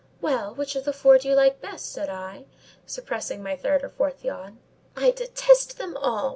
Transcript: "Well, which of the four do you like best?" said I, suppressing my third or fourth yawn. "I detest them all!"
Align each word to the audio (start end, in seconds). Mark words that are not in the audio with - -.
"Well, 0.19 0.55
which 0.55 0.75
of 0.75 0.85
the 0.85 0.93
four 0.93 1.19
do 1.19 1.29
you 1.29 1.35
like 1.35 1.61
best?" 1.61 1.91
said 1.93 2.09
I, 2.09 2.45
suppressing 2.87 3.43
my 3.43 3.55
third 3.55 3.83
or 3.83 3.89
fourth 3.89 4.25
yawn. 4.25 4.57
"I 4.97 5.11
detest 5.11 5.77
them 5.77 5.95
all!" 5.95 6.29